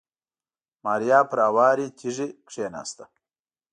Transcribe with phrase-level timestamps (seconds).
[0.83, 3.05] ماريا پر هوارې تيږې کېناسته.